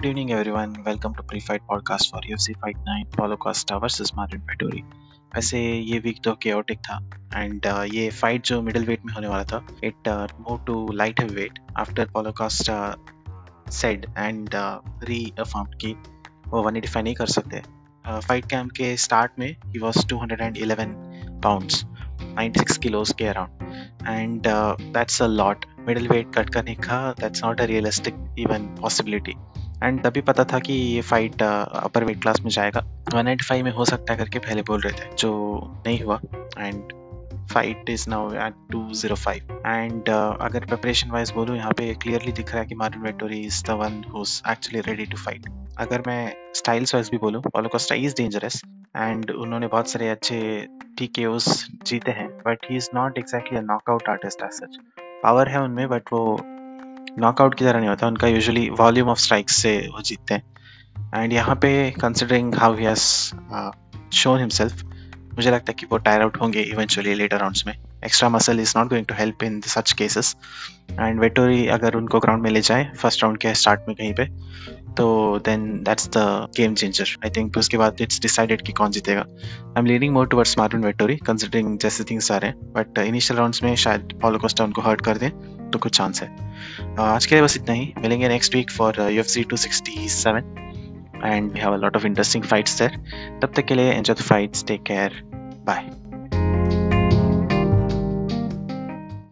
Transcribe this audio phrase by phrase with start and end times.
[0.00, 0.82] Good evening, everyone.
[0.82, 4.80] Welcome to Pre-Fight Podcast for UFC Fight Night, Paulo Costa versus Marvin Vettori.
[5.34, 6.96] वैसे ये week तो chaotic था
[7.34, 10.08] and uh, ये fight जो middle weight में होने वाला था it
[10.40, 12.78] move to light weight after Paulo Costa
[13.72, 14.50] said and
[15.38, 15.92] reaffirmed कि
[16.48, 17.62] वो 185 नहीं कर सकते.
[18.06, 20.96] फाइट uh, कैम्प के स्टार्ट में ही वाज 211
[21.42, 21.84] पाउंड्स
[22.34, 27.60] 96 किलोस के around and that's a lot middle weight cut करने का that's not
[27.60, 29.36] a realistic even possibility
[29.84, 32.80] and तभी पता था कि ये फाइट अपर वेट क्लास में जाएगा।
[33.14, 36.20] 195 में हो सकता है करके पहले बोल रहे थे, जो नहीं हुआ।
[36.58, 36.92] And
[37.52, 40.08] fight is now at 205 and
[40.40, 43.70] अगर प्रिपरेशन वाइज बोलूँ, यहाँ पे क्लियरली दिख रहा है कि Martin Vettori is the
[43.70, 48.62] one who actually ready to fight अगर मैं स्टाइल्स वाइज भी बोलूँ पोलोकोस्टा इज़ डेंजरस
[48.96, 50.66] एंड उन्होंने बहुत सारे अच्छे
[50.98, 51.10] टी
[51.86, 54.78] जीते हैं but he is not exactly a knockout artist as such
[55.22, 56.38] power है उनमें बट वो
[57.18, 60.42] नॉकआउट की तरह नहीं होता, उनका यूजुअली वॉल्यूम ऑफ़ स्ट्राइक्स से वो जीतते हैं।
[61.14, 63.00] एंड यहाँ पे considering how he has
[64.12, 64.84] shown himself
[65.34, 67.72] मुझे लगता है कि वो टायर आउट होंगे इवेंचुअली लेटर राउंड्स में।
[68.04, 70.34] Extra muscle is not going to help in such cases
[70.90, 74.24] and Vettori अगर उनको ग्राउंड में ले जाए फ़र्स्ट राउंड के स्टार्ट में कहीं पे
[74.96, 76.18] तो then that's the
[76.56, 80.26] game changer I think उसके बाद इट्स डिसाइडेड कि कौन जीतेगा। I am leading more
[80.26, 84.38] towards Marvin Vettori considering जैसे थिंग्स आ रहे हैं। बट इनिशियल राउंड्स में शायद पॉलो
[84.38, 85.30] कोस्टा उनको हर्ट कर दें।
[85.70, 86.28] तो कुछ चांस है।
[87.00, 90.08] आज के लिए बस इतना ही। मिलेंगे next week for U F C two sixty
[90.08, 90.54] seven
[91.24, 92.96] and we have a lot of interesting fights sir
[93.42, 95.20] तब तक के लिए enjoy the fights take care
[95.66, 95.90] bye